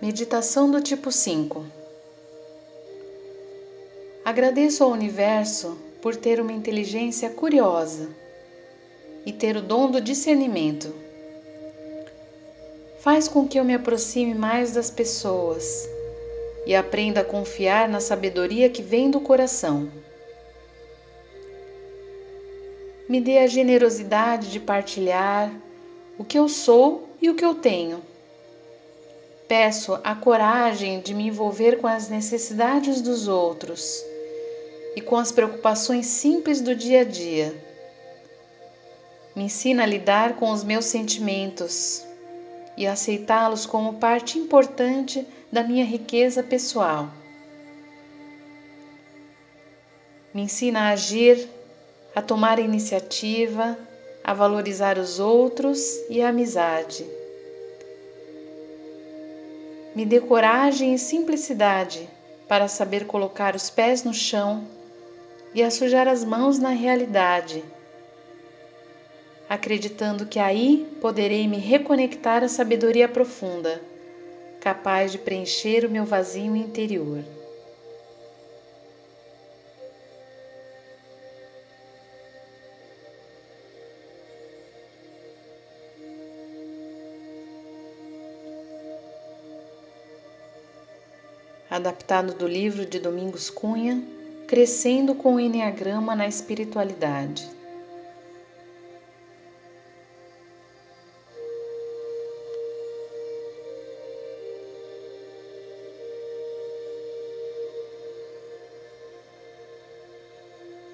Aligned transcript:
Meditação 0.00 0.70
do 0.70 0.80
tipo 0.80 1.10
5 1.10 1.66
Agradeço 4.24 4.84
ao 4.84 4.92
universo 4.92 5.76
por 6.00 6.14
ter 6.14 6.40
uma 6.40 6.52
inteligência 6.52 7.28
curiosa 7.28 8.08
e 9.26 9.32
ter 9.32 9.56
o 9.56 9.60
dom 9.60 9.90
do 9.90 10.00
discernimento. 10.00 10.94
Faz 13.00 13.26
com 13.26 13.48
que 13.48 13.58
eu 13.58 13.64
me 13.64 13.74
aproxime 13.74 14.34
mais 14.34 14.70
das 14.70 14.88
pessoas 14.88 15.88
e 16.64 16.76
aprenda 16.76 17.22
a 17.22 17.24
confiar 17.24 17.88
na 17.88 17.98
sabedoria 17.98 18.70
que 18.70 18.82
vem 18.82 19.10
do 19.10 19.20
coração. 19.20 19.90
Me 23.08 23.20
dê 23.20 23.38
a 23.38 23.48
generosidade 23.48 24.52
de 24.52 24.60
partilhar 24.60 25.52
o 26.16 26.24
que 26.24 26.38
eu 26.38 26.48
sou 26.48 27.08
e 27.20 27.28
o 27.28 27.34
que 27.34 27.44
eu 27.44 27.56
tenho. 27.56 28.00
Peço 29.48 29.98
a 30.04 30.14
coragem 30.14 31.00
de 31.00 31.14
me 31.14 31.26
envolver 31.28 31.78
com 31.78 31.86
as 31.86 32.10
necessidades 32.10 33.00
dos 33.00 33.26
outros 33.26 34.04
e 34.94 35.00
com 35.00 35.16
as 35.16 35.32
preocupações 35.32 36.04
simples 36.04 36.60
do 36.60 36.74
dia 36.74 37.00
a 37.00 37.04
dia. 37.04 37.56
Me 39.34 39.44
ensina 39.44 39.84
a 39.84 39.86
lidar 39.86 40.36
com 40.36 40.50
os 40.50 40.62
meus 40.62 40.84
sentimentos 40.84 42.04
e 42.76 42.86
aceitá-los 42.86 43.64
como 43.64 43.94
parte 43.94 44.38
importante 44.38 45.26
da 45.50 45.62
minha 45.62 45.84
riqueza 45.84 46.42
pessoal. 46.42 47.08
Me 50.34 50.42
ensina 50.42 50.80
a 50.80 50.88
agir, 50.90 51.48
a 52.14 52.20
tomar 52.20 52.58
iniciativa, 52.58 53.78
a 54.22 54.34
valorizar 54.34 54.98
os 54.98 55.18
outros 55.18 55.80
e 56.10 56.20
a 56.20 56.28
amizade. 56.28 57.17
Me 59.94 60.04
dê 60.04 60.20
coragem 60.20 60.94
e 60.94 60.98
simplicidade 60.98 62.08
para 62.46 62.68
saber 62.68 63.06
colocar 63.06 63.54
os 63.54 63.68
pés 63.70 64.04
no 64.04 64.14
chão 64.14 64.64
e 65.54 65.62
a 65.62 65.70
sujar 65.70 66.06
as 66.06 66.24
mãos 66.24 66.58
na 66.58 66.70
realidade 66.70 67.64
acreditando 69.48 70.26
que 70.26 70.38
aí 70.38 70.86
poderei 71.00 71.48
me 71.48 71.56
reconectar 71.56 72.44
à 72.44 72.48
sabedoria 72.48 73.08
profunda, 73.08 73.80
capaz 74.60 75.10
de 75.10 75.18
preencher 75.18 75.86
o 75.86 75.90
meu 75.90 76.04
vazio 76.04 76.54
interior. 76.54 77.24
Adaptado 91.78 92.34
do 92.34 92.48
livro 92.48 92.84
de 92.84 92.98
Domingos 92.98 93.48
Cunha, 93.48 94.02
Crescendo 94.48 95.14
com 95.14 95.36
o 95.36 95.40
Enneagrama 95.40 96.16
na 96.16 96.26
Espiritualidade. 96.26 97.48